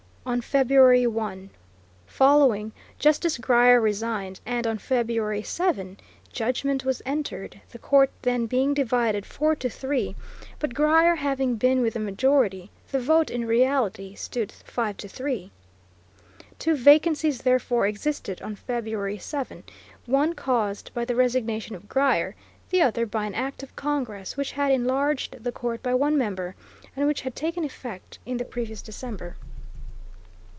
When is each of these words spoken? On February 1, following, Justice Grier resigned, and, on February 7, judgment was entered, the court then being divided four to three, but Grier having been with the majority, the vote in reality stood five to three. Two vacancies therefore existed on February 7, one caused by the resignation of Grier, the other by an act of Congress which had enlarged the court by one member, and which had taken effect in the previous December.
On 0.23 0.39
February 0.39 1.07
1, 1.07 1.49
following, 2.05 2.71
Justice 2.99 3.39
Grier 3.39 3.81
resigned, 3.81 4.39
and, 4.45 4.67
on 4.67 4.77
February 4.77 5.41
7, 5.41 5.97
judgment 6.31 6.85
was 6.85 7.01
entered, 7.07 7.59
the 7.71 7.79
court 7.79 8.11
then 8.21 8.45
being 8.45 8.75
divided 8.75 9.25
four 9.25 9.55
to 9.55 9.67
three, 9.67 10.15
but 10.59 10.75
Grier 10.75 11.15
having 11.15 11.55
been 11.55 11.81
with 11.81 11.95
the 11.95 11.99
majority, 11.99 12.69
the 12.91 12.99
vote 12.99 13.31
in 13.31 13.47
reality 13.47 14.13
stood 14.13 14.51
five 14.51 14.95
to 14.97 15.07
three. 15.09 15.49
Two 16.59 16.75
vacancies 16.75 17.41
therefore 17.41 17.87
existed 17.87 18.43
on 18.43 18.55
February 18.55 19.17
7, 19.17 19.63
one 20.05 20.35
caused 20.35 20.93
by 20.93 21.03
the 21.03 21.15
resignation 21.15 21.75
of 21.75 21.89
Grier, 21.89 22.35
the 22.69 22.83
other 22.83 23.07
by 23.07 23.25
an 23.25 23.33
act 23.33 23.63
of 23.63 23.75
Congress 23.75 24.37
which 24.37 24.51
had 24.51 24.71
enlarged 24.71 25.43
the 25.43 25.51
court 25.51 25.81
by 25.81 25.95
one 25.95 26.15
member, 26.15 26.55
and 26.95 27.07
which 27.07 27.21
had 27.21 27.35
taken 27.35 27.63
effect 27.65 28.19
in 28.23 28.37
the 28.37 28.45
previous 28.45 28.83
December. 28.83 29.35